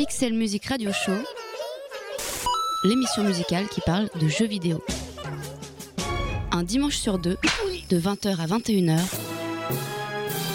[0.00, 1.12] Pixel Music Radio Show,
[2.84, 4.82] l'émission musicale qui parle de jeux vidéo.
[6.52, 7.36] Un dimanche sur deux,
[7.90, 8.98] de 20h à 21h,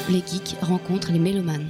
[0.10, 1.70] les geeks rencontrent les mélomanes.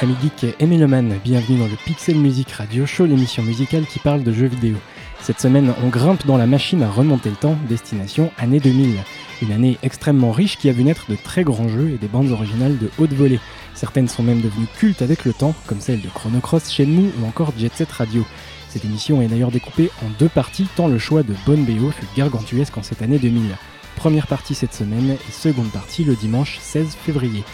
[0.00, 4.24] Amis geeks et mélomanes, bienvenue dans le Pixel Music Radio Show, l'émission musicale qui parle
[4.24, 4.74] de jeux vidéo.
[5.20, 8.96] Cette semaine, on grimpe dans la machine à remonter le temps, destination année 2000.
[9.40, 12.32] Une année extrêmement riche qui a vu naître de très grands jeux et des bandes
[12.32, 13.38] originales de haute volée.
[13.74, 17.26] Certaines sont même devenues cultes avec le temps, comme celle de Chrono Cross, Shenmue ou
[17.26, 18.24] encore Jet Set Radio.
[18.68, 22.06] Cette émission est d'ailleurs découpée en deux parties, tant le choix de bonne BO fut
[22.16, 23.56] gargantuesque en cette année 2000.
[23.96, 27.44] Première partie cette semaine et seconde partie le dimanche 16 février.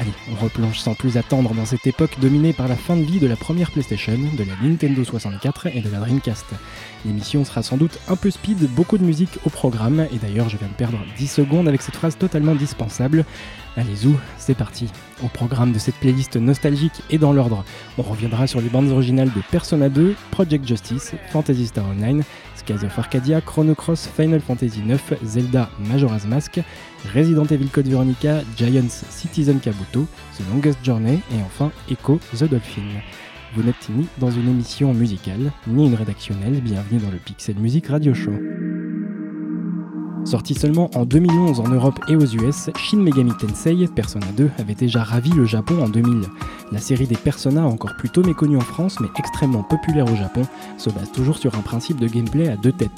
[0.00, 3.20] Allez, on replonge sans plus attendre dans cette époque dominée par la fin de vie
[3.20, 6.46] de la première PlayStation, de la Nintendo 64 et de la Dreamcast.
[7.04, 10.56] L'émission sera sans doute un peu speed, beaucoup de musique au programme, et d'ailleurs je
[10.56, 13.24] viens de perdre 10 secondes avec cette phrase totalement dispensable.
[13.76, 14.90] Allez zou, c'est parti.
[15.22, 17.64] Au programme de cette playlist nostalgique et dans l'ordre,
[17.96, 22.24] on reviendra sur les bandes originales de Persona 2, Project Justice, Fantasy Star Online,
[22.56, 26.60] Skies of Arcadia, Chrono Cross, Final Fantasy 9, Zelda Majora's Mask,
[27.12, 32.82] Resident Evil Code Veronica, Giants Citizen Kabuto, The Longest Journey et enfin Echo The Dolphin.
[33.54, 37.86] Vous n'êtes ni dans une émission musicale, ni une rédactionnelle, bienvenue dans le Pixel Music
[37.88, 38.32] Radio Show.
[40.24, 44.74] Sorti seulement en 2011 en Europe et aux US, Shin Megami Tensei Persona 2 avait
[44.74, 46.22] déjà ravi le Japon en 2000.
[46.72, 50.42] La série des Persona, encore plus tôt méconnue en France mais extrêmement populaire au Japon,
[50.78, 52.90] se base toujours sur un principe de gameplay à deux têtes.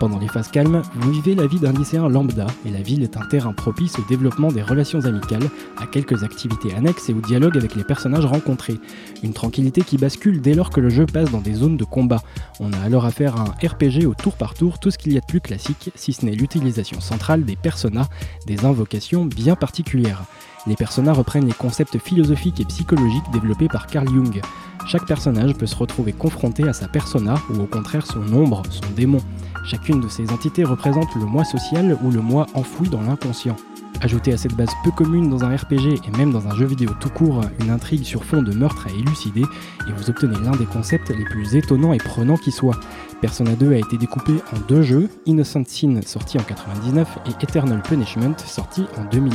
[0.00, 3.18] Pendant les phases calmes, vous vivez la vie d'un lycéen lambda et la ville est
[3.18, 7.58] un terrain propice au développement des relations amicales, à quelques activités annexes et au dialogue
[7.58, 8.80] avec les personnages rencontrés.
[9.22, 12.22] Une tranquillité qui bascule dès lors que le jeu passe dans des zones de combat.
[12.60, 15.18] On a alors affaire à un RPG au tour par tour, tout ce qu'il y
[15.18, 18.08] a de plus classique, si ce n'est l'utilisation centrale des personas,
[18.46, 20.22] des invocations bien particulières.
[20.66, 24.40] Les personas reprennent les concepts philosophiques et psychologiques développés par Carl Jung.
[24.86, 28.90] Chaque personnage peut se retrouver confronté à sa persona ou au contraire son ombre, son
[28.96, 29.20] démon.
[29.64, 33.56] Chacune de ces entités représente le moi social ou le moi enfoui dans l'inconscient.
[34.02, 36.90] Ajoutez à cette base peu commune dans un RPG et même dans un jeu vidéo
[36.98, 40.64] tout court une intrigue sur fond de meurtre à élucider et vous obtenez l'un des
[40.64, 42.80] concepts les plus étonnants et prenants qui soit.
[43.20, 47.82] Persona 2 a été découpé en deux jeux, Innocent Sin sorti en 99 et Eternal
[47.82, 49.34] Punishment sorti en 2000.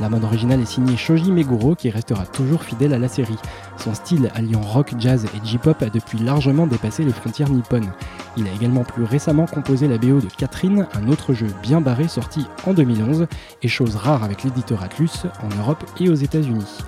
[0.00, 3.38] La mode originale est signée Shoji Meguro qui restera toujours fidèle à la série.
[3.76, 7.92] Son style alliant rock, jazz et J-pop a depuis largement dépassé les frontières nippones.
[8.36, 12.08] Il a également plus récemment composé la BO de Catherine, un autre jeu bien barré
[12.08, 13.28] sorti en 2011
[13.62, 16.78] et chose rare avec l'éditeur Atlus en Europe et aux États-Unis.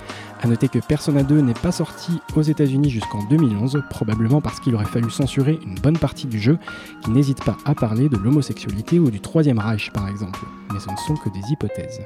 [0.43, 4.75] A noter que Persona 2 n'est pas sorti aux États-Unis jusqu'en 2011, probablement parce qu'il
[4.75, 6.59] aurait fallu censurer une bonne partie du jeu,
[7.05, 10.41] qui n'hésite pas à parler de l'homosexualité ou du Troisième Reich par exemple.
[10.73, 12.01] Mais ce ne sont que des hypothèses.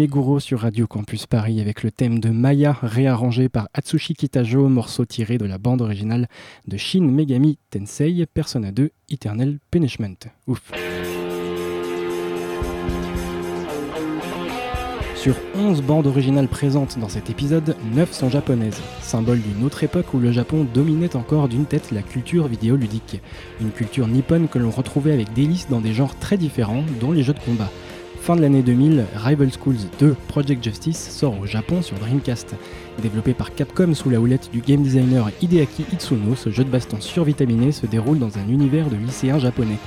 [0.00, 5.04] Meguro sur Radio Campus Paris avec le thème de Maya réarrangé par Atsushi Kitajo, morceau
[5.04, 6.26] tiré de la bande originale
[6.66, 10.16] de Shin Megami Tensei Persona 2 Eternal Punishment.
[10.46, 10.72] Ouf.
[15.16, 20.14] Sur 11 bandes originales présentes dans cet épisode, 9 sont japonaises, symbole d'une autre époque
[20.14, 23.20] où le Japon dominait encore d'une tête la culture vidéoludique.
[23.60, 27.22] Une culture nippone que l'on retrouvait avec délice dans des genres très différents, dont les
[27.22, 27.70] jeux de combat.
[28.30, 32.54] Fin de l'année 2000, Rival Schools 2 Project Justice sort au Japon sur Dreamcast.
[33.02, 37.00] Développé par Capcom sous la houlette du game designer Hideaki Itsuno, ce jeu de baston
[37.00, 39.78] survitaminé se déroule dans un univers de lycéens japonais.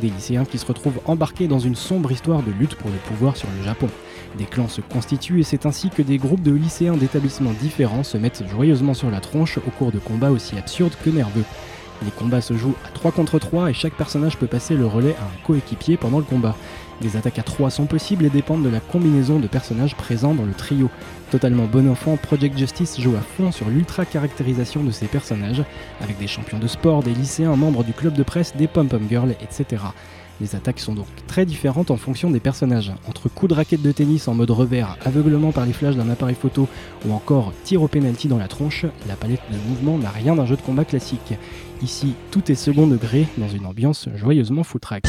[0.00, 3.36] Des lycéens qui se retrouvent embarqués dans une sombre histoire de lutte pour le pouvoir
[3.36, 3.88] sur le Japon.
[4.36, 8.18] Des clans se constituent et c'est ainsi que des groupes de lycéens d'établissements différents se
[8.18, 11.44] mettent joyeusement sur la tronche au cours de combats aussi absurdes que nerveux.
[12.04, 15.14] Les combats se jouent à 3 contre 3 et chaque personnage peut passer le relais
[15.20, 16.56] à un coéquipier pendant le combat.
[17.00, 20.44] Les attaques à 3 sont possibles et dépendent de la combinaison de personnages présents dans
[20.44, 20.88] le trio.
[21.30, 25.64] Totalement bon enfant, Project Justice joue à fond sur l'ultra caractérisation de ses personnages,
[26.00, 29.34] avec des champions de sport, des lycéens, membres du club de presse, des pom-pom girls,
[29.40, 29.82] etc.
[30.40, 32.92] Les attaques sont donc très différentes en fonction des personnages.
[33.08, 36.34] Entre coups de raquette de tennis en mode revers, aveuglement par les flashs d'un appareil
[36.34, 36.68] photo
[37.06, 40.46] ou encore tir au penalty dans la tronche, la palette de mouvements n'a rien d'un
[40.46, 41.34] jeu de combat classique.
[41.82, 45.04] Ici, tout est second degré dans une ambiance joyeusement foutraque.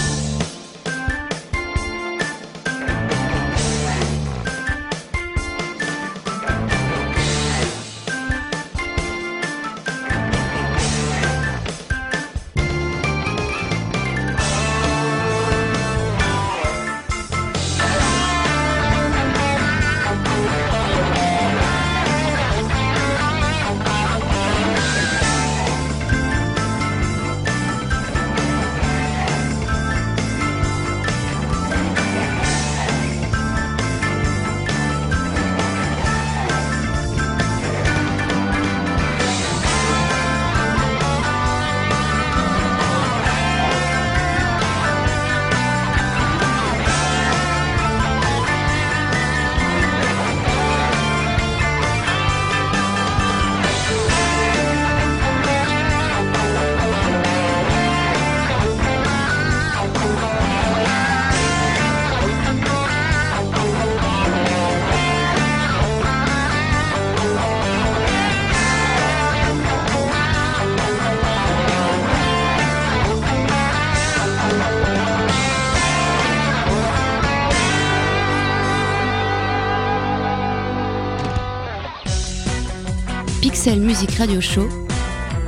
[84.12, 84.68] Radio Show,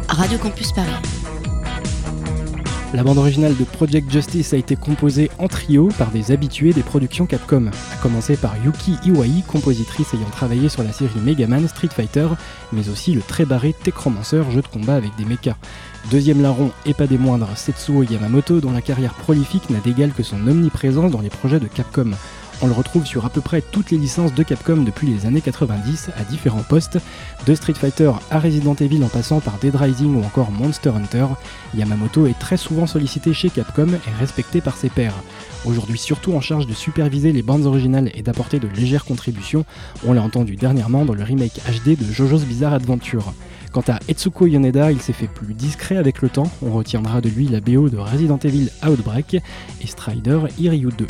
[0.08, 0.90] Radio Campus Paris.
[2.94, 6.82] La bande originale de Project Justice a été composée en trio par des habitués des
[6.82, 11.68] productions Capcom, à commencer par Yuki Iwai, compositrice ayant travaillé sur la série Mega Man
[11.68, 12.30] Street Fighter,
[12.72, 15.58] mais aussi le très barré Techromancer, jeu de combat avec des mechas.
[16.10, 20.24] Deuxième larron, et pas des moindres, Setsuo Yamamoto, dont la carrière prolifique n'a d'égal que
[20.24, 22.12] son omniprésence dans les projets de Capcom.
[22.62, 25.42] On le retrouve sur à peu près toutes les licences de Capcom depuis les années
[25.42, 26.98] 90 à différents postes,
[27.46, 31.28] de Street Fighter à Resident Evil en passant par Dead Rising ou encore Monster Hunter.
[31.76, 35.16] Yamamoto est très souvent sollicité chez Capcom et respecté par ses pairs.
[35.66, 39.66] Aujourd'hui surtout en charge de superviser les bandes originales et d'apporter de légères contributions,
[40.06, 43.34] on l'a entendu dernièrement dans le remake HD de JoJo's Bizarre Adventure.
[43.72, 47.28] Quant à Etsuko Yoneda, il s'est fait plus discret avec le temps, on retiendra de
[47.28, 51.06] lui la BO de Resident Evil Outbreak et Strider Iryu 2.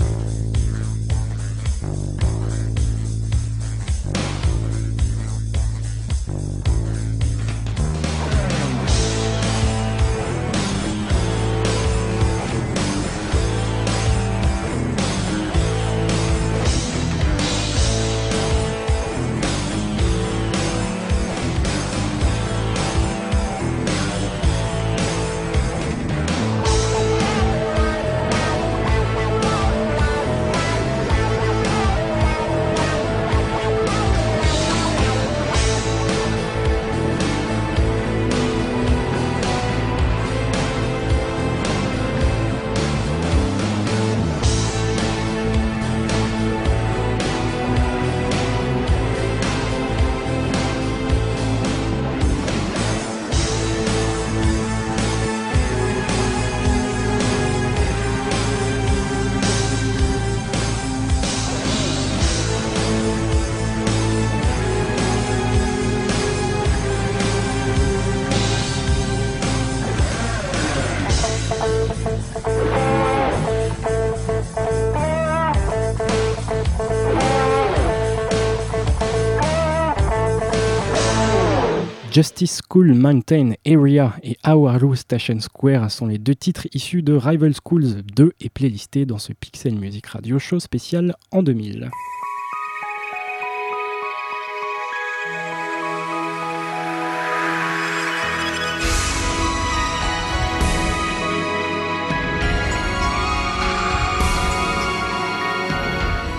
[82.15, 87.53] Justice School Mountain Area et Awaru Station Square sont les deux titres issus de Rival
[87.53, 91.89] Schools 2 et playlistés dans ce Pixel Music Radio Show spécial en 2000.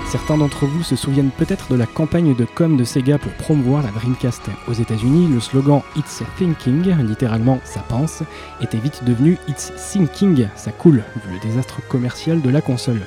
[0.09, 3.83] Certains d'entre vous se souviennent peut-être de la campagne de com de Sega pour promouvoir
[3.83, 4.43] la Dreamcast.
[4.69, 8.23] Aux États-Unis, le slogan It's Thinking, littéralement ça pense,
[8.61, 13.01] était vite devenu It's Thinking, ça coule, vu le désastre commercial de la console.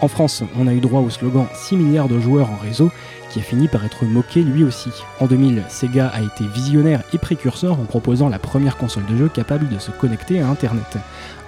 [0.00, 2.90] En France, on a eu droit au slogan 6 milliards de joueurs en réseau,
[3.30, 4.90] qui a fini par être moqué lui aussi.
[5.20, 9.28] En 2000, Sega a été visionnaire et précurseur en proposant la première console de jeu
[9.28, 10.96] capable de se connecter à Internet.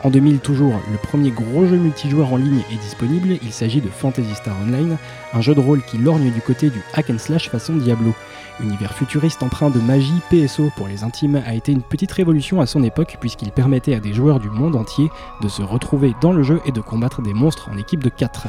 [0.05, 3.89] En 2000 toujours, le premier gros jeu multijoueur en ligne est disponible, il s'agit de
[3.89, 4.97] Fantasy Star Online,
[5.33, 8.15] un jeu de rôle qui lorgne du côté du hack and slash façon Diablo.
[8.61, 12.67] Univers futuriste empreint de magie, PSO pour les intimes a été une petite révolution à
[12.67, 15.11] son époque puisqu'il permettait à des joueurs du monde entier
[15.43, 18.47] de se retrouver dans le jeu et de combattre des monstres en équipe de 4.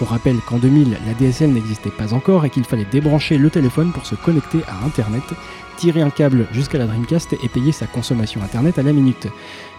[0.00, 3.92] On rappelle qu'en 2000, la DSL n'existait pas encore et qu'il fallait débrancher le téléphone
[3.92, 5.24] pour se connecter à Internet,
[5.76, 9.28] tirer un câble jusqu'à la Dreamcast et payer sa consommation Internet à la minute.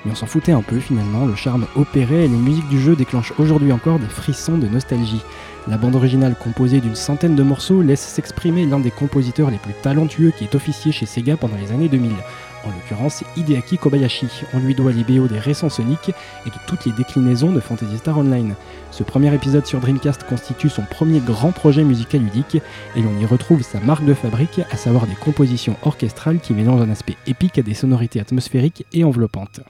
[0.06, 2.96] Mais on s'en foutait un peu finalement, le charme opéré et les musiques du jeu
[2.96, 5.22] déclenchent aujourd'hui encore des frissons de nostalgie.
[5.68, 9.74] La bande originale composée d'une centaine de morceaux laisse s'exprimer l'un des compositeurs les plus
[9.82, 12.12] talentueux qui est officier chez Sega pendant les années 2000.
[12.66, 14.28] En l'occurrence, Hideaki Kobayashi.
[14.54, 18.18] On lui doit les des récents Sonic et de toutes les déclinaisons de Fantasy Star
[18.18, 18.56] Online.
[18.92, 22.58] Ce premier épisode sur Dreamcast constitue son premier grand projet musical ludique
[22.96, 26.82] et l'on y retrouve sa marque de fabrique, à savoir des compositions orchestrales qui mélangent
[26.82, 29.62] un aspect épique à des sonorités atmosphériques et enveloppantes.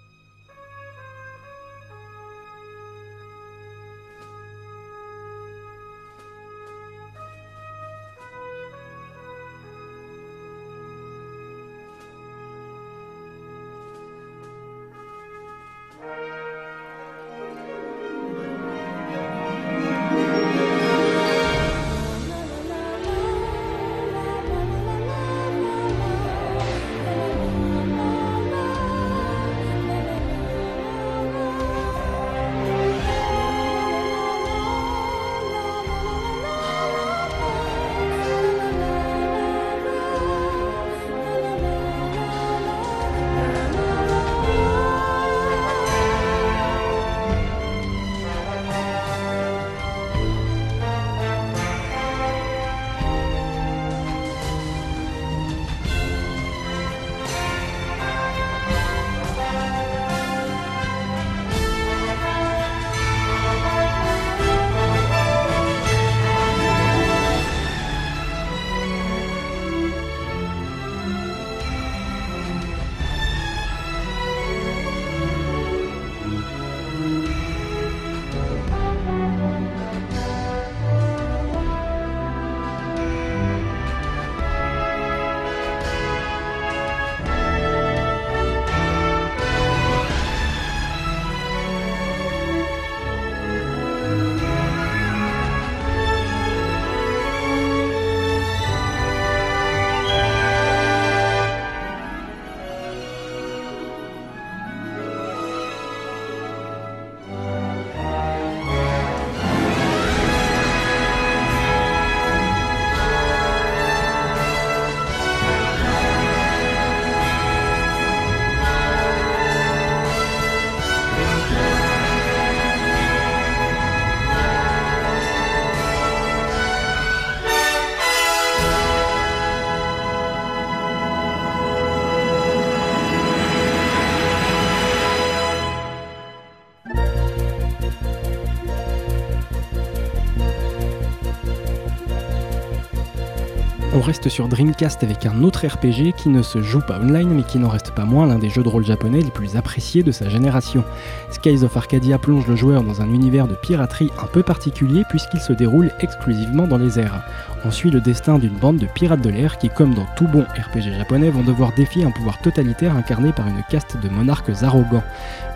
[144.08, 147.58] Reste sur Dreamcast avec un autre RPG qui ne se joue pas online mais qui
[147.58, 150.30] n'en reste pas moins l'un des jeux de rôle japonais les plus appréciés de sa
[150.30, 150.86] génération.
[151.30, 155.42] Skies of Arcadia plonge le joueur dans un univers de piraterie un peu particulier puisqu'il
[155.42, 157.22] se déroule exclusivement dans les airs.
[157.66, 160.44] On suit le destin d'une bande de pirates de l'air qui, comme dans tout bon
[160.44, 165.04] RPG japonais, vont devoir défier un pouvoir totalitaire incarné par une caste de monarques arrogants.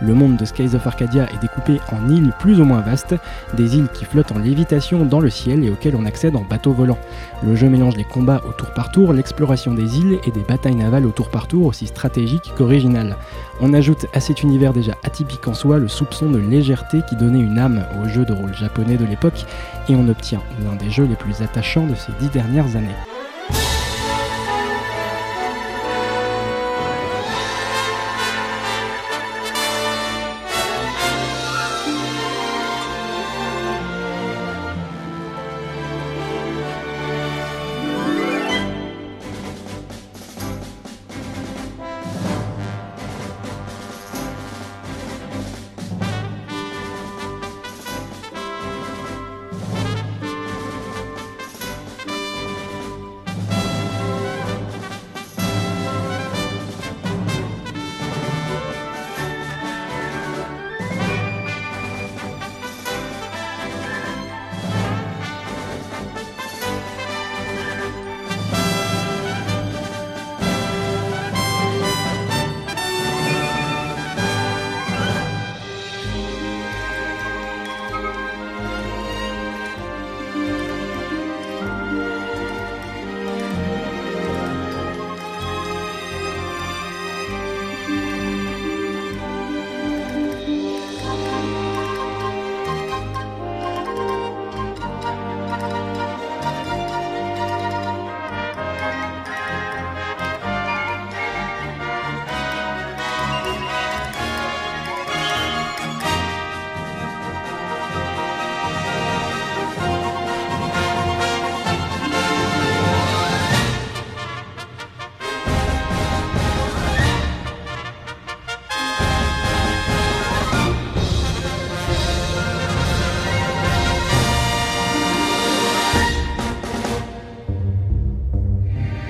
[0.01, 3.15] Le monde de Skies of Arcadia est découpé en îles plus ou moins vastes,
[3.55, 6.73] des îles qui flottent en lévitation dans le ciel et auxquelles on accède en bateau
[6.73, 6.97] volant.
[7.43, 10.75] Le jeu mélange les combats au tour par tour, l'exploration des îles et des batailles
[10.75, 13.17] navales au tour par tour aussi stratégiques qu'originales.
[13.59, 17.39] On ajoute à cet univers déjà atypique en soi le soupçon de légèreté qui donnait
[17.39, 19.45] une âme au jeu de rôle japonais de l'époque
[19.89, 22.95] et on obtient l'un des jeux les plus attachants de ces dix dernières années.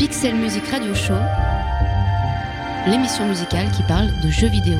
[0.01, 1.13] Pixel Music Radio Show,
[2.87, 4.79] l'émission musicale qui parle de jeux vidéo.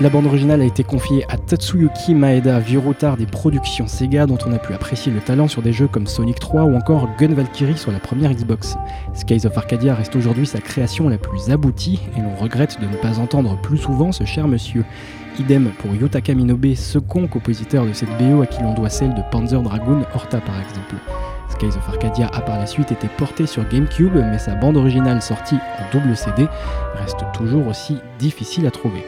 [0.00, 4.38] La bande originale a été confiée à Tatsuyuki Maeda, vieux routard des productions Sega dont
[4.46, 7.34] on a pu apprécier le talent sur des jeux comme Sonic 3 ou encore Gun
[7.34, 8.76] Valkyrie sur la première Xbox.
[9.12, 12.94] Skies of Arcadia reste aujourd'hui sa création la plus aboutie et l'on regrette de ne
[12.94, 14.84] pas entendre plus souvent ce cher monsieur.
[15.40, 19.22] Idem pour Yotaka Minobe, second compositeur de cette BO à qui l'on doit celle de
[19.32, 20.94] Panzer Dragoon Horta par exemple.
[21.48, 25.20] Skies of Arcadia a par la suite été porté sur GameCube, mais sa bande originale
[25.20, 26.46] sortie en double CD
[26.94, 29.04] reste toujours aussi difficile à trouver.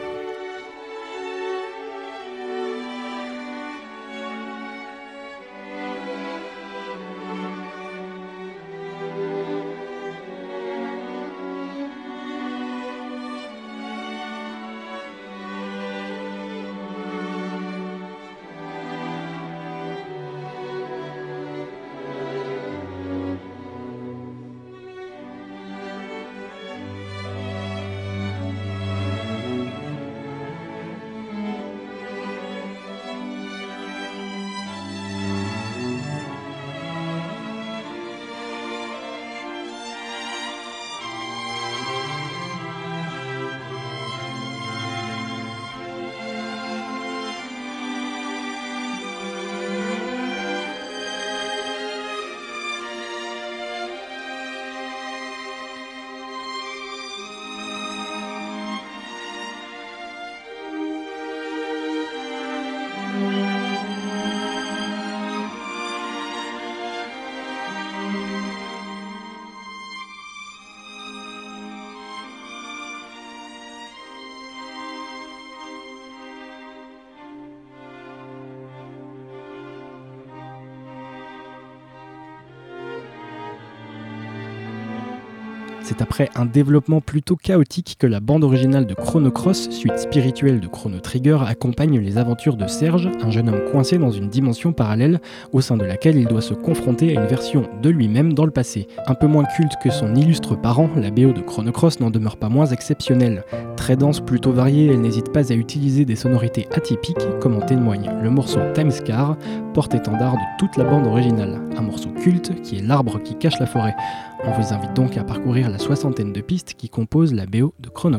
[85.91, 90.61] C'est après un développement plutôt chaotique que la bande originale de Chrono Cross, suite spirituelle
[90.61, 94.73] de Chrono Trigger, accompagne les aventures de Serge, un jeune homme coincé dans une dimension
[94.73, 95.21] parallèle
[95.53, 98.53] au sein de laquelle il doit se confronter à une version de lui-même dans le
[98.53, 98.87] passé.
[99.09, 102.37] Un peu moins culte que son illustre parent, la BO de Chrono Cross n'en demeure
[102.37, 103.43] pas moins exceptionnelle.
[103.81, 108.11] Très dense, plutôt variée, elle n'hésite pas à utiliser des sonorités atypiques, comme en témoigne
[108.23, 109.39] le morceau Timescar,
[109.73, 111.59] porte-étendard de toute la bande originale.
[111.79, 113.97] Un morceau culte qui est l'arbre qui cache la forêt.
[114.45, 117.89] On vous invite donc à parcourir la soixantaine de pistes qui composent la BO de
[117.89, 118.19] Chrono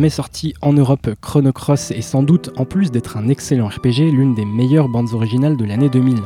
[0.00, 4.10] Jamais sorti en Europe, Chrono Cross est sans doute, en plus d'être un excellent RPG,
[4.10, 6.16] l'une des meilleures bandes originales de l'année 2000.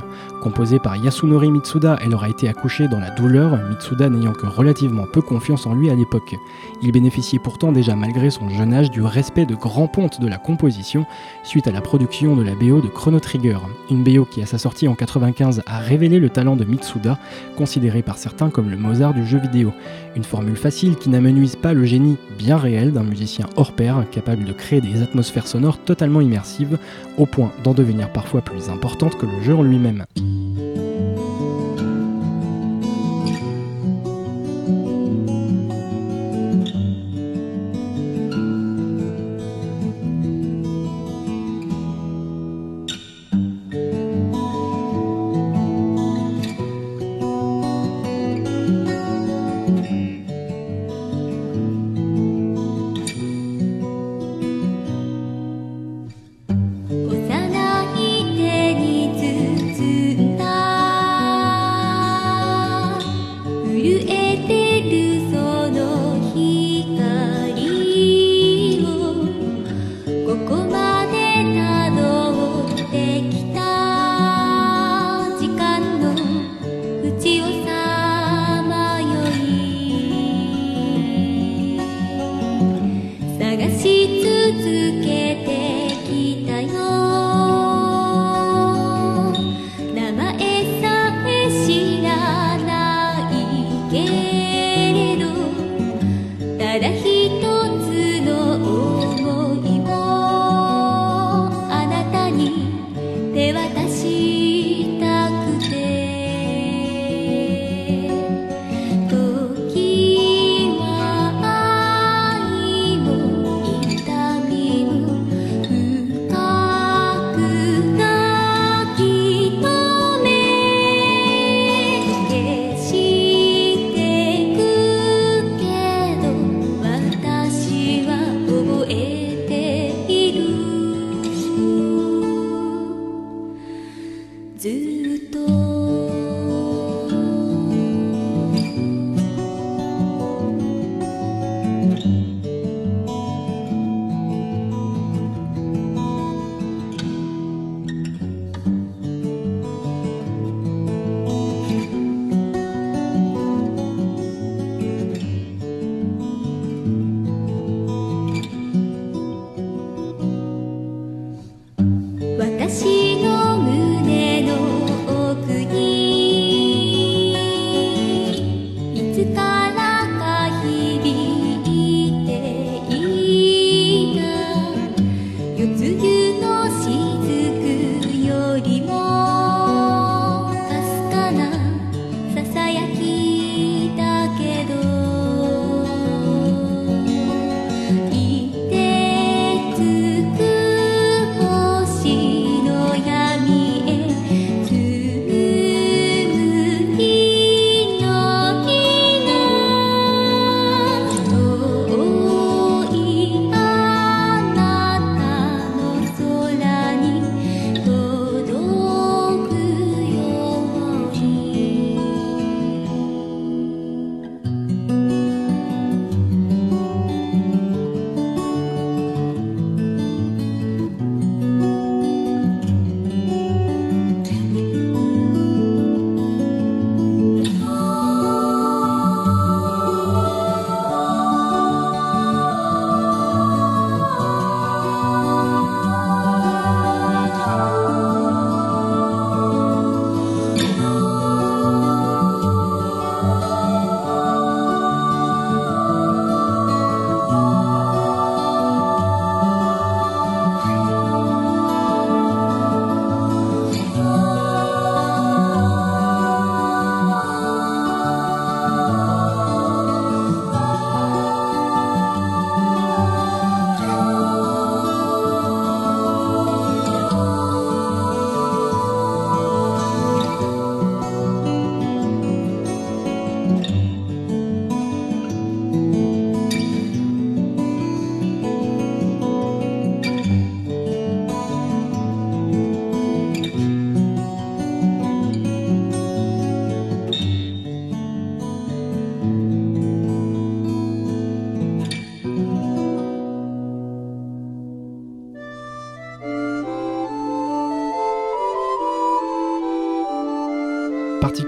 [0.45, 5.07] Composée par Yasunori Mitsuda, elle aura été accouchée dans la douleur, Mitsuda n'ayant que relativement
[5.13, 6.37] peu confiance en lui à l'époque.
[6.83, 10.37] Il bénéficiait pourtant déjà malgré son jeune âge du respect de grands pontes de la
[10.37, 11.05] composition
[11.43, 13.57] suite à la production de la BO de Chrono Trigger.
[13.91, 17.19] Une BO qui à sa sortie en 95 a révélé le talent de Mitsuda,
[17.57, 19.73] considéré par certains comme le Mozart du jeu vidéo.
[20.15, 24.81] Une formule facile qui n'amenuise pas le génie bien réel d'un musicien capable de créer
[24.81, 26.79] des atmosphères sonores totalement immersives,
[27.19, 30.05] au point d'en devenir parfois plus importante que le jeu en lui-même.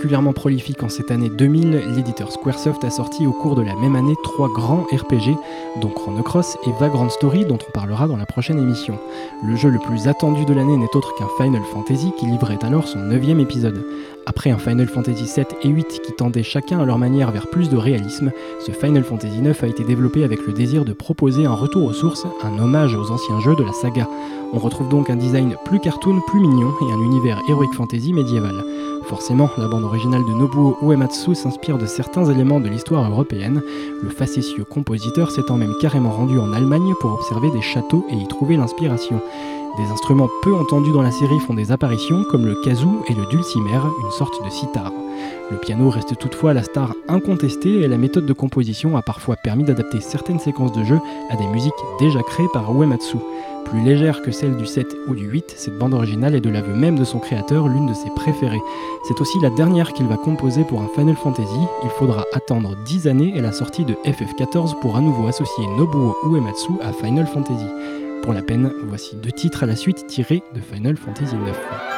[0.07, 4.15] Prolifique en cette année 2000, l'éditeur Squaresoft a sorti au cours de la même année
[4.23, 5.37] trois grands RPG,
[5.81, 8.99] dont Chrono Cross et Vagrant Story, dont on parlera dans la prochaine émission.
[9.45, 12.87] Le jeu le plus attendu de l'année n'est autre qu'un Final Fantasy qui livrait alors
[12.87, 13.85] son neuvième épisode.
[14.27, 17.69] Après un Final Fantasy 7 et 8 qui tendaient chacun à leur manière vers plus
[17.69, 18.31] de réalisme,
[18.65, 21.93] ce Final Fantasy 9 a été développé avec le désir de proposer un retour aux
[21.93, 24.09] sources, un hommage aux anciens jeux de la saga.
[24.53, 28.65] On retrouve donc un design plus cartoon, plus mignon et un univers heroic fantasy médiéval.
[29.09, 33.63] Forcément, la bande originale de Nobuo Uematsu s'inspire de certains éléments de l'histoire européenne,
[34.03, 38.27] le facétieux compositeur s'étant même carrément rendu en Allemagne pour observer des châteaux et y
[38.27, 39.21] trouver l'inspiration.
[39.79, 43.27] Des instruments peu entendus dans la série font des apparitions, comme le kazoo et le
[43.27, 44.91] dulcimer, une sorte de sitar.
[45.53, 49.63] Le piano reste toutefois la star incontestée et la méthode de composition a parfois permis
[49.63, 50.99] d'adapter certaines séquences de jeu
[51.31, 53.19] à des musiques déjà créées par Uematsu.
[53.71, 56.73] Plus légère que celle du 7 ou du 8, cette bande originale est de l'aveu
[56.73, 58.61] même de son créateur l'une de ses préférées.
[59.09, 61.61] C'est aussi la dernière qu'il va composer pour un Final Fantasy.
[61.83, 66.17] Il faudra attendre 10 années et la sortie de FF14 pour à nouveau associer Nobuo
[66.25, 67.67] Uematsu à Final Fantasy.
[68.23, 71.96] Pour la peine, voici deux titres à la suite tirés de Final Fantasy IX.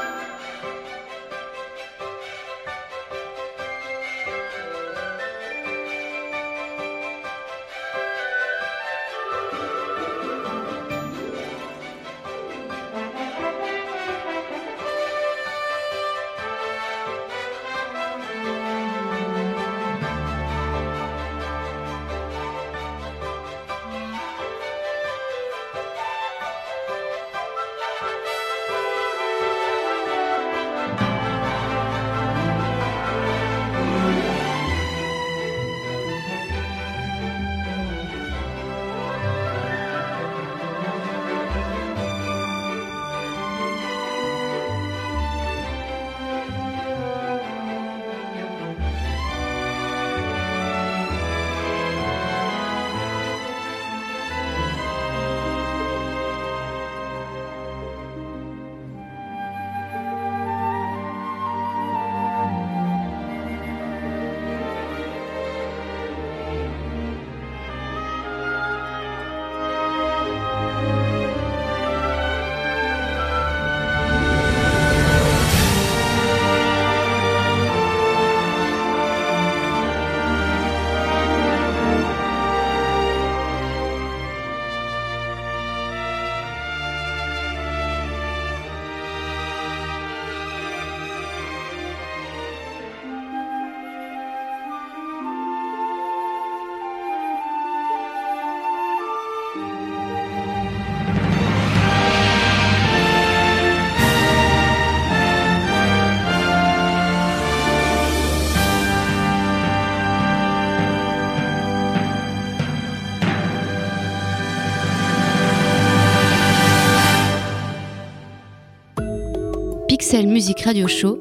[120.09, 121.21] Pixel Musique Radio Show,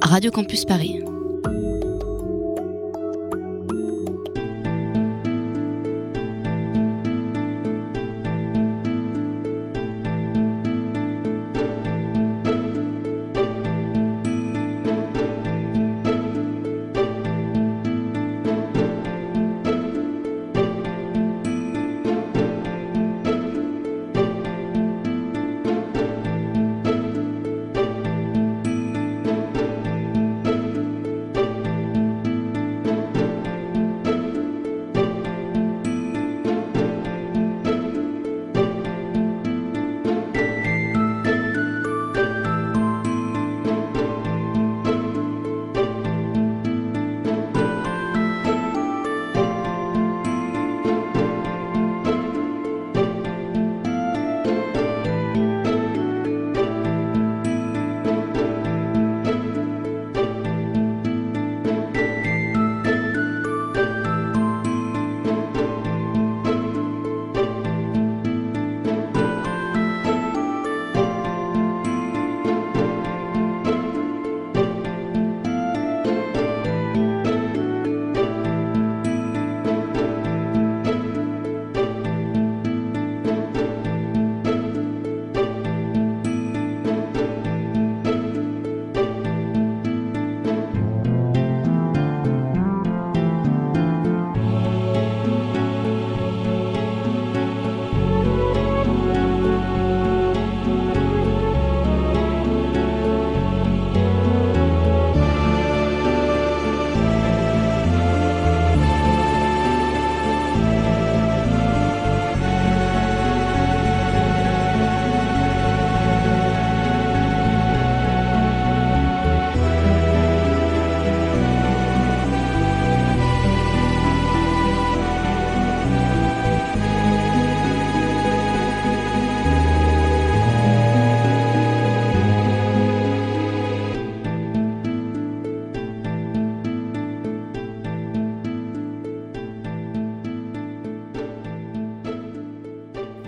[0.00, 1.15] Radio Campus Paris.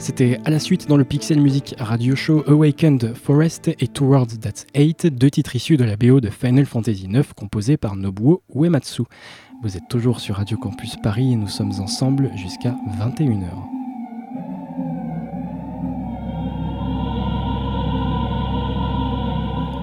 [0.08, 4.64] C'était à la suite dans le Pixel Music Radio Show Awakened Forest et Towards That's
[4.74, 9.02] 8, deux titres issus de la BO de Final Fantasy IX composés par Nobuo Uematsu.
[9.62, 13.77] Vous êtes toujours sur Radio Campus Paris et nous sommes ensemble jusqu'à 21h.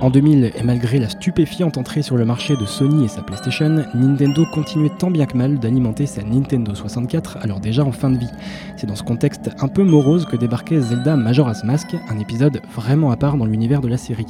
[0.01, 3.85] En 2000, et malgré la stupéfiante entrée sur le marché de Sony et sa PlayStation,
[3.95, 8.17] Nintendo continuait tant bien que mal d'alimenter sa Nintendo 64, alors déjà en fin de
[8.17, 8.29] vie.
[8.75, 13.09] C'est dans ce contexte un peu morose que débarquait Zelda Majora's Mask, un épisode vraiment
[13.11, 14.27] à part dans l'univers de la série.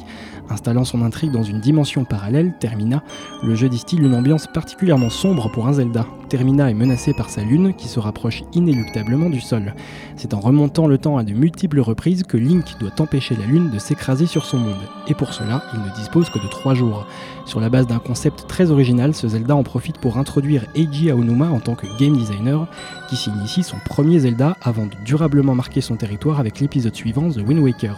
[0.48, 3.02] Installant son intrigue dans une dimension parallèle, Termina,
[3.42, 6.06] le jeu distille une ambiance particulièrement sombre pour un Zelda.
[6.28, 9.74] Termina est menacé par sa lune qui se rapproche inéluctablement du sol.
[10.16, 13.70] C'est en remontant le temps à de multiples reprises que Link doit empêcher la lune
[13.70, 14.74] de s'écraser sur son monde.
[15.08, 17.06] Et pour cela, il ne dispose que de 3 jours.
[17.46, 21.48] Sur la base d'un concept très original, ce Zelda en profite pour introduire Eiji Aonuma
[21.48, 22.66] en tant que game designer,
[23.08, 27.30] qui signe ici son premier Zelda avant de durablement marquer son territoire avec l'épisode suivant,
[27.30, 27.96] The Wind Waker.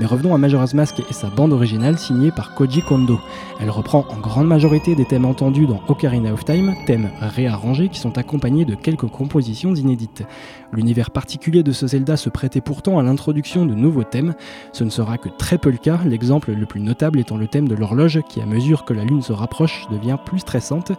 [0.00, 3.20] Mais revenons à Majora's Mask et sa bande originale signée par Koji Kondo.
[3.60, 8.00] Elle reprend en grande majorité des thèmes entendus dans Ocarina of Time, thèmes réarrangés qui
[8.00, 10.24] sont accompagnés de quelques compositions inédites.
[10.72, 14.34] L'univers particulier de ce Zelda se prêtait pourtant à l'introduction de nouveaux thèmes.
[14.72, 17.68] Ce ne sera que très peu le cas, l'exemple le plus notable étant le thème
[17.68, 20.92] de l'horloge qui, à mesure que la lune se rapproche, devient plus stressante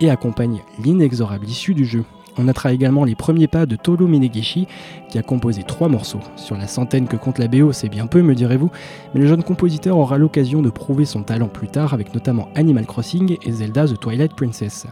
[0.00, 2.04] et accompagne l'inexorable issue du jeu.
[2.36, 4.66] On notera également les premiers pas de Tolo Minegishi,
[5.08, 6.20] qui a composé trois morceaux.
[6.36, 8.70] Sur la centaine que compte la BO, c'est bien peu, me direz-vous,
[9.14, 12.86] mais le jeune compositeur aura l'occasion de prouver son talent plus tard avec notamment Animal
[12.86, 14.86] Crossing et Zelda The Twilight Princess.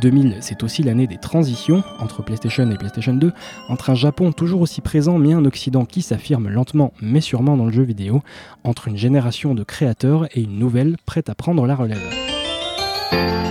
[0.00, 3.32] 2000, c'est aussi l'année des transitions entre PlayStation et PlayStation 2,
[3.68, 7.66] entre un Japon toujours aussi présent mais un Occident qui s'affirme lentement mais sûrement dans
[7.66, 8.22] le jeu vidéo,
[8.64, 13.45] entre une génération de créateurs et une nouvelle prête à prendre la relève.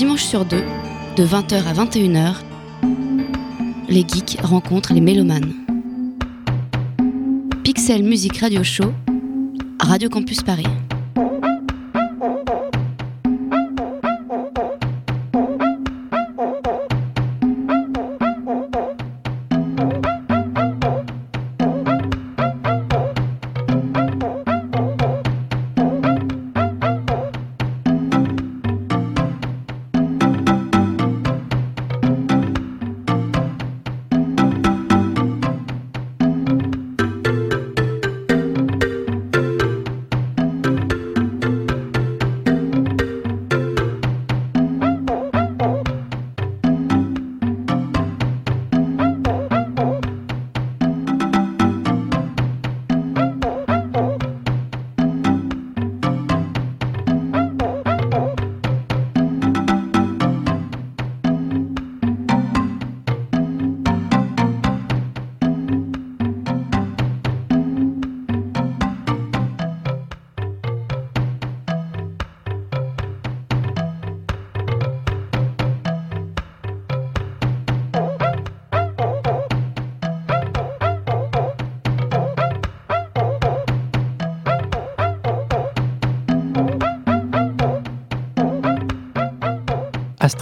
[0.00, 0.64] Dimanche sur deux,
[1.16, 2.36] de 20h à 21h,
[3.90, 5.52] les geeks rencontrent les mélomanes.
[7.62, 8.94] Pixel Music Radio Show,
[9.78, 10.64] Radio Campus Paris.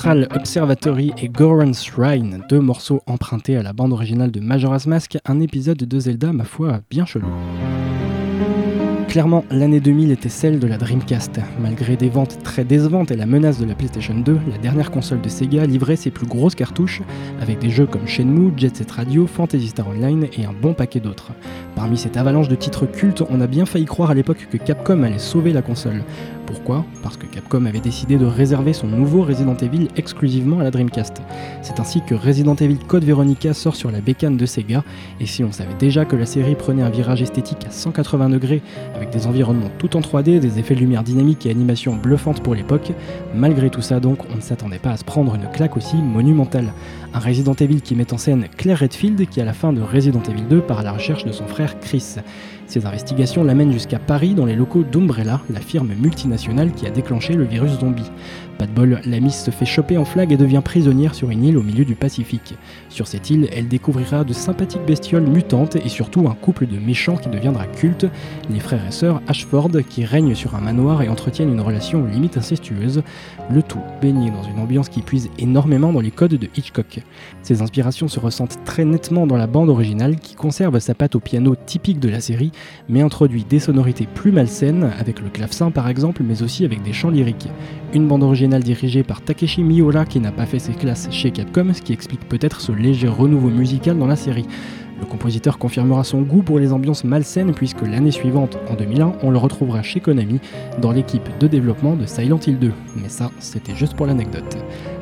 [0.09, 5.39] Observatory et Goron's Shrine, deux morceaux empruntés à la bande originale de Majora's Mask, un
[5.41, 7.29] épisode de Zelda, ma foi, bien chelou.
[9.09, 11.41] Clairement, l'année 2000 était celle de la Dreamcast.
[11.61, 15.21] Malgré des ventes très décevantes et la menace de la PlayStation 2, la dernière console
[15.21, 17.03] de Sega livrait ses plus grosses cartouches
[17.41, 21.01] avec des jeux comme Shenmue, Jet Set Radio, Fantasy Star Online et un bon paquet
[21.01, 21.33] d'autres.
[21.75, 25.03] Parmi cette avalanche de titres cultes, on a bien failli croire à l'époque que Capcom
[25.03, 26.03] allait sauver la console.
[26.49, 30.71] Pourquoi Parce que Capcom avait décidé de réserver son nouveau Resident Evil exclusivement à la
[30.71, 31.21] Dreamcast.
[31.61, 34.83] C'est ainsi que Resident Evil Code Veronica sort sur la bécane de Sega,
[35.21, 38.63] et si on savait déjà que la série prenait un virage esthétique à 180 degrés,
[38.97, 42.55] avec des environnements tout en 3D, des effets de lumière dynamiques et animations bluffantes pour
[42.55, 42.93] l'époque,
[43.35, 46.73] malgré tout ça donc, on ne s'attendait pas à se prendre une claque aussi monumentale.
[47.13, 50.23] Un Resident Evil qui met en scène Claire Redfield qui à la fin de Resident
[50.23, 52.17] Evil 2 part à la recherche de son frère Chris.
[52.69, 57.33] Ces investigations l'amènent jusqu'à Paris dans les locaux d'Umbrella, la firme multinationale qui a déclenché
[57.33, 58.11] le virus zombie.
[58.59, 61.45] Pas de bol, la Miss se fait choper en flag et devient prisonnière sur une
[61.45, 62.57] île au milieu du Pacifique.
[62.89, 67.17] Sur cette île, elle découvrira de sympathiques bestioles mutantes et surtout un couple de méchants
[67.17, 68.07] qui deviendra culte,
[68.51, 72.37] les frères et sœurs Ashford qui règnent sur un manoir et entretiennent une relation limite
[72.37, 73.05] incestueuse,
[73.49, 76.99] le tout baigné dans une ambiance qui puise énormément dans les codes de Hitchcock.
[77.43, 81.21] Ces inspirations se ressentent très nettement dans la bande originale qui conserve sa patte au
[81.21, 82.51] piano typique de la série,
[82.89, 86.93] mais introduit des sonorités plus malsaines, avec le clavecin par exemple, mais aussi avec des
[86.93, 87.49] chants lyriques.
[88.59, 92.27] Dirigé par Takeshi Miura qui n'a pas fait ses classes chez Capcom, ce qui explique
[92.29, 94.47] peut-être ce léger renouveau musical dans la série.
[95.01, 99.31] Le compositeur confirmera son goût pour les ambiances malsaines puisque l'année suivante, en 2001, on
[99.31, 100.41] le retrouvera chez Konami
[100.81, 102.73] dans l'équipe de développement de Silent Hill 2.
[102.97, 104.57] Mais ça, c'était juste pour l'anecdote.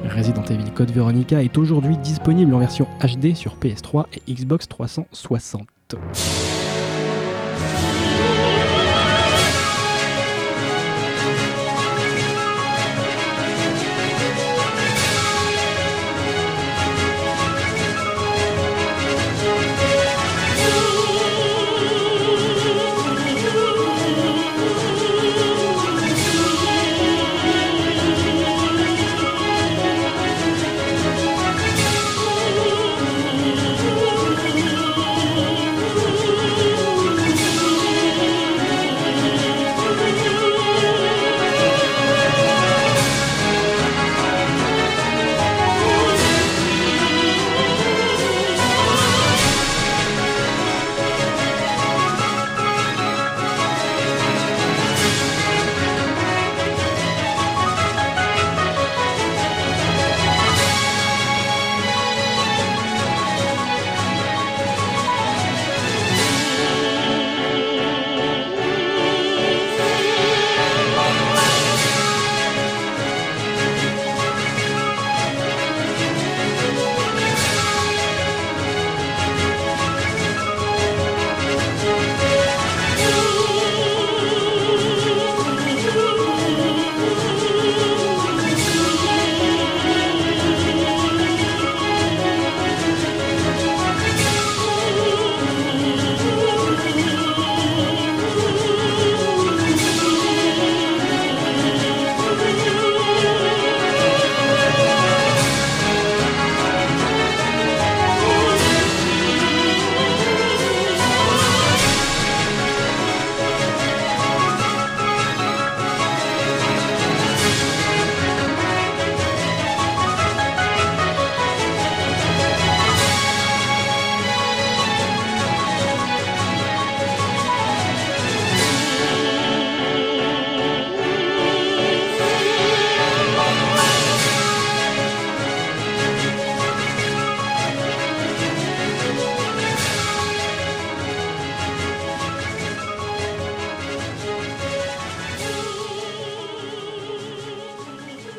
[0.04, 5.66] Resident Evil Code Veronica est aujourd'hui disponible en version HD sur PS3 et Xbox 360.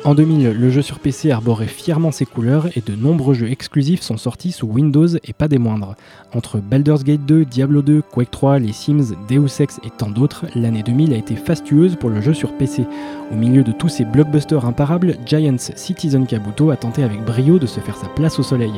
[0.08, 4.00] En 2000, le jeu sur PC arborait fièrement ses couleurs et de nombreux jeux exclusifs
[4.00, 5.96] sont sortis sous Windows et pas des moindres.
[6.34, 10.46] Entre Baldur's Gate 2, Diablo 2, Quake 3, les Sims, Deus Ex et tant d'autres,
[10.54, 12.86] l'année 2000 a été fastueuse pour le jeu sur PC.
[13.30, 17.66] Au milieu de tous ces blockbusters imparables, Giants Citizen Kabuto a tenté avec brio de
[17.66, 18.72] se faire sa place au soleil.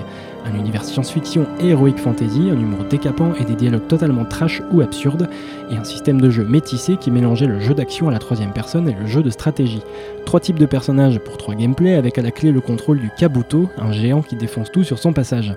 [0.47, 4.81] Un univers science-fiction et heroic fantasy, un humour décapant et des dialogues totalement trash ou
[4.81, 5.29] absurdes,
[5.71, 8.89] et un système de jeu métissé qui mélangeait le jeu d'action à la troisième personne
[8.89, 9.83] et le jeu de stratégie.
[10.25, 13.69] Trois types de personnages pour trois gameplays avec à la clé le contrôle du Kabuto,
[13.79, 15.55] un géant qui défonce tout sur son passage.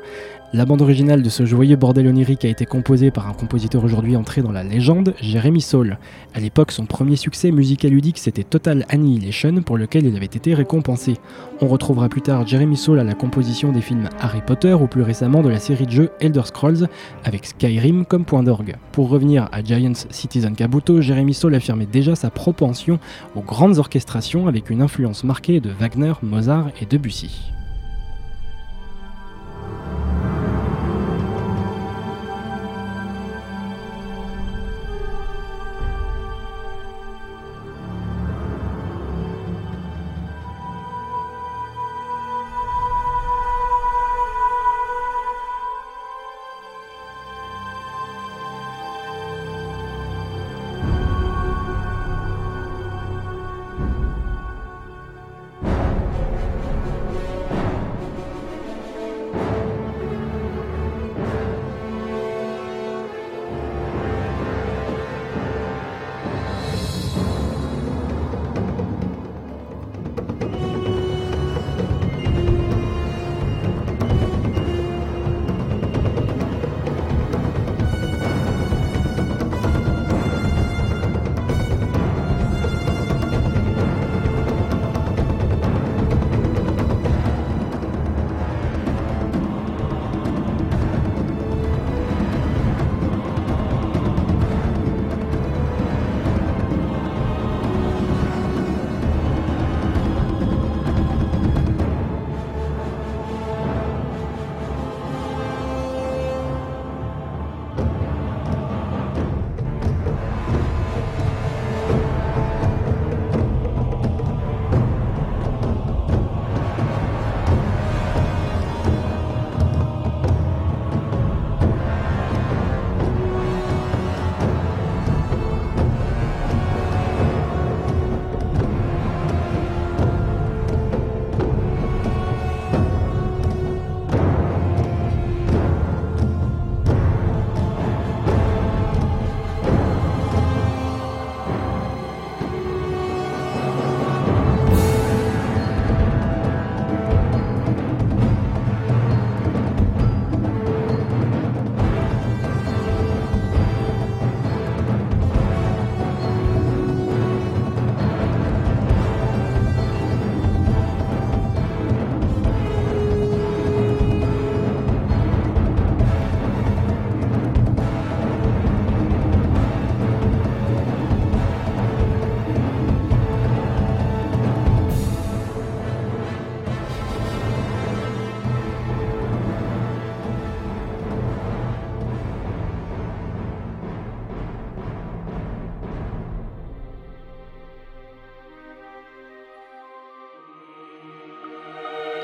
[0.55, 4.15] La bande originale de ce joyeux bordel onirique a été composée par un compositeur aujourd'hui
[4.15, 5.97] entré dans la légende, Jeremy Saul.
[6.35, 10.53] À l'époque, son premier succès musical ludique c'était Total Annihilation pour lequel il avait été
[10.53, 11.15] récompensé.
[11.59, 15.01] On retrouvera plus tard Jeremy Saul à la composition des films Harry Potter ou plus
[15.01, 16.87] récemment de la série de jeux Elder Scrolls
[17.23, 18.75] avec Skyrim comme point d'orgue.
[18.91, 22.99] Pour revenir à Giants Citizen Kabuto, Jeremy Saul affirmait déjà sa propension
[23.35, 27.52] aux grandes orchestrations avec une influence marquée de Wagner, Mozart et Debussy.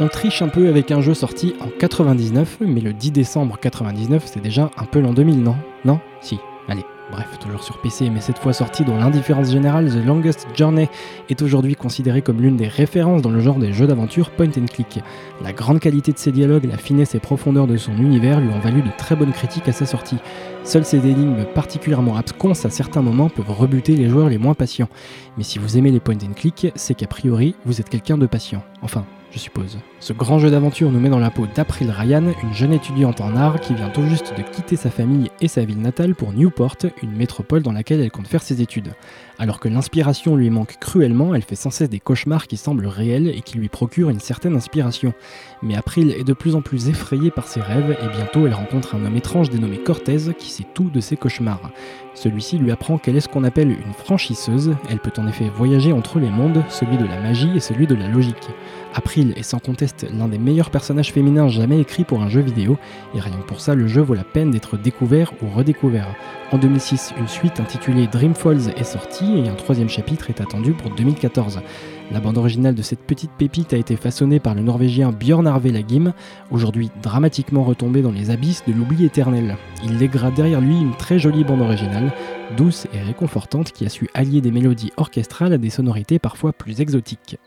[0.02, 4.24] On triche un peu avec un jeu sorti en 99, mais le 10 décembre 99,
[4.26, 5.58] c'est déjà un peu l'an 2000, non?
[5.84, 6.00] Non?
[6.22, 6.40] Si,
[6.70, 6.86] allez.
[7.12, 10.88] Bref, toujours sur PC, mais cette fois sorti dans l'indifférence générale, The Longest Journey
[11.30, 14.68] est aujourd'hui considéré comme l'une des références dans le genre des jeux d'aventure point and
[14.72, 15.00] click.
[15.44, 18.60] La grande qualité de ses dialogues, la finesse et profondeur de son univers lui ont
[18.60, 20.20] valu de très bonnes critiques à sa sortie.
[20.64, 24.90] Seules ces énigmes particulièrement absconses à certains moments peuvent rebuter les joueurs les moins patients.
[25.36, 28.28] Mais si vous aimez les point and click, c'est qu'a priori, vous êtes quelqu'un de
[28.28, 28.64] patient.
[28.84, 29.78] Enfin, je suppose.
[30.00, 33.36] Ce grand jeu d'aventure nous met dans la peau d'April Ryan, une jeune étudiante en
[33.36, 36.78] art qui vient tout juste de quitter sa famille et sa ville natale pour Newport,
[37.04, 38.94] une métropole dans laquelle elle compte faire ses études.
[39.38, 43.28] Alors que l'inspiration lui manque cruellement, elle fait sans cesse des cauchemars qui semblent réels
[43.28, 45.14] et qui lui procurent une certaine inspiration.
[45.62, 48.96] Mais April est de plus en plus effrayée par ses rêves et bientôt elle rencontre
[48.96, 51.72] un homme étrange dénommé Cortez qui sait tout de ses cauchemars.
[52.16, 55.94] Celui-ci lui apprend qu'elle est ce qu'on appelle une franchisseuse, elle peut en effet voyager
[55.94, 58.50] entre les mondes, celui de la magie et celui de la logique.
[58.96, 62.78] April est sans conteste l'un des meilleurs personnages féminins jamais écrits pour un jeu vidéo,
[63.14, 66.16] et rien que pour ça le jeu vaut la peine d'être découvert ou redécouvert.
[66.52, 70.72] En 2006, une suite intitulée Dream Falls est sortie et un troisième chapitre est attendu
[70.72, 71.62] pour 2014.
[72.12, 75.68] La bande originale de cette petite pépite a été façonnée par le norvégien Björn Arve
[75.68, 76.14] Lagim,
[76.50, 79.58] aujourd'hui dramatiquement retombé dans les abysses de l'oubli éternel.
[79.84, 82.12] Il lèguera derrière lui une très jolie bande originale,
[82.58, 86.82] douce et réconfortante qui a su allier des mélodies orchestrales à des sonorités parfois plus
[86.82, 87.38] exotiques.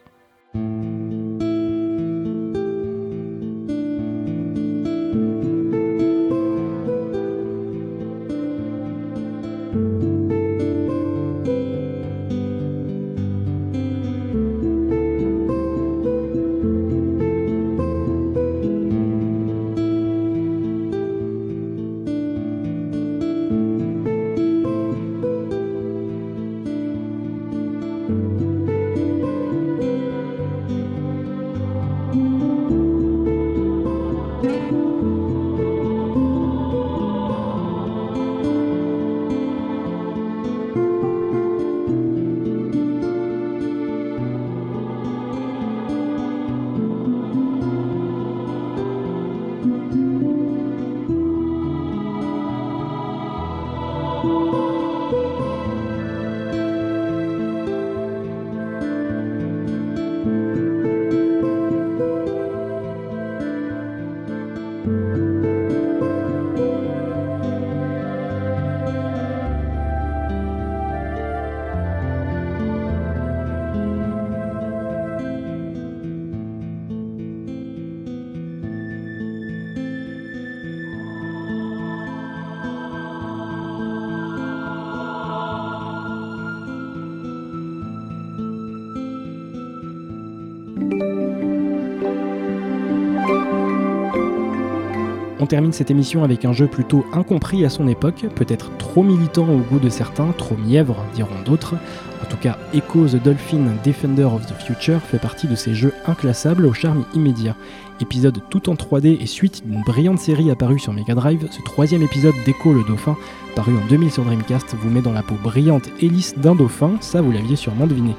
[95.52, 99.58] Termine cette émission avec un jeu plutôt incompris à son époque, peut-être trop militant au
[99.58, 101.74] goût de certains, trop mièvre diront d'autres.
[102.22, 105.92] En tout cas, Echo the Dolphin Defender of the Future fait partie de ces jeux
[106.06, 107.54] inclassables au charme immédiat.
[108.00, 112.02] Épisode tout en 3D et suite d'une brillante série apparue sur Mega Drive, ce troisième
[112.02, 113.18] épisode d'Echo le Dauphin,
[113.54, 116.92] paru en 2000 sur Dreamcast, vous met dans la peau brillante et lisse d'un dauphin,
[117.00, 118.14] ça vous l'aviez sûrement deviné.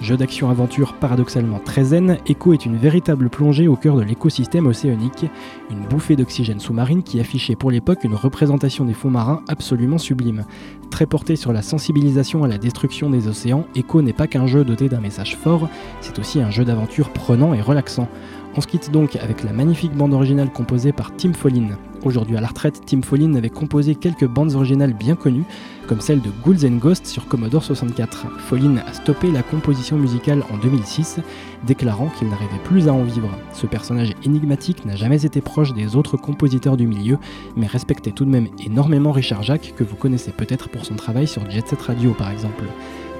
[0.00, 5.26] Jeu d'action-aventure paradoxalement très zen, Echo est une véritable plongée au cœur de l'écosystème océanique,
[5.70, 10.44] une bouffée d'oxygène sous-marine qui affichait pour l'époque une représentation des fonds marins absolument sublime.
[10.90, 14.64] Très porté sur la sensibilisation à la destruction des océans, Echo n'est pas qu'un jeu
[14.64, 15.68] doté d'un message fort,
[16.00, 18.08] c'est aussi un jeu d'aventure prenant et relaxant.
[18.56, 21.76] On se quitte donc avec la magnifique bande originale composée par Tim Follin.
[22.04, 25.44] Aujourd'hui à la retraite, Tim Follin avait composé quelques bandes originales bien connues,
[25.88, 28.26] comme celle de Ghouls and sur Commodore 64.
[28.40, 31.20] Follin a stoppé la composition musicale en 2006,
[31.66, 33.30] déclarant qu'il n'arrivait plus à en vivre.
[33.54, 37.18] Ce personnage énigmatique n'a jamais été proche des autres compositeurs du milieu,
[37.56, 41.26] mais respectait tout de même énormément Richard Jacques, que vous connaissez peut-être pour son travail
[41.26, 42.64] sur Jet Set Radio par exemple.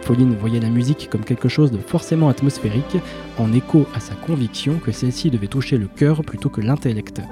[0.03, 2.99] Follin voyait la musique comme quelque chose de forcément atmosphérique,
[3.39, 7.23] en écho à sa conviction que celle-ci devait toucher le cœur plutôt que l'intellect.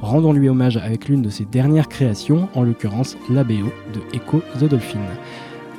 [0.00, 4.64] Rendons-lui hommage avec l'une de ses dernières créations, en l'occurrence la BO de Echo the
[4.64, 5.00] Dolphin.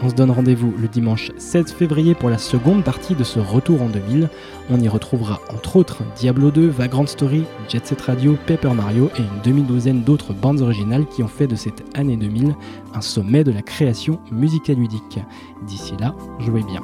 [0.04, 3.82] On se donne rendez-vous le dimanche 16 février pour la seconde partie de ce retour
[3.82, 4.30] en 2000.
[4.70, 9.22] On y retrouvera entre autres Diablo 2, Vagrant Story, Jet Set Radio, Paper Mario et
[9.22, 12.54] une demi-douzaine d'autres bandes originales qui ont fait de cette année 2000
[12.94, 15.20] un sommet de la création musicaludique.
[15.66, 16.82] D'ici là, jouez bien.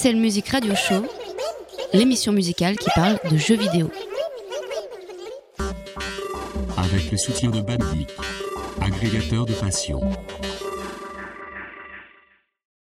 [0.00, 1.04] Pixel Music Radio Show,
[1.92, 3.90] l'émission musicale qui parle de jeux vidéo.
[6.78, 8.08] Avec le soutien de Bandic,
[8.80, 10.00] agrégateur de passion.